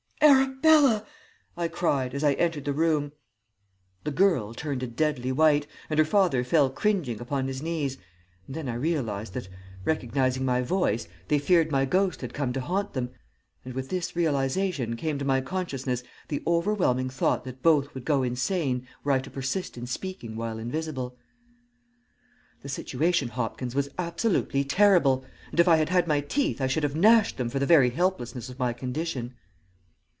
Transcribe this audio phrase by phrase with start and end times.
[0.23, 1.03] "'Arabella!'
[1.57, 3.11] I cried, as I entered the room.
[4.03, 7.97] "The girl turned a deadly white, and her father fell cringing upon his knees,
[8.45, 9.49] and then I realized that,
[9.83, 13.09] recognizing my voice, they feared my ghost had come to haunt them,
[13.65, 18.21] and with this realization came to my consciousness the overwhelming thought that both would go
[18.21, 21.17] insane were I to persist in speaking while invisible.
[22.61, 26.83] "The situation, Hopkins, was absolutely terrible, and if I had had my teeth I should
[26.83, 29.33] have gnashed them for the very helplessness of my condition."